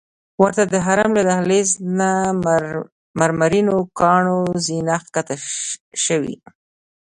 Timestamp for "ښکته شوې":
5.05-6.35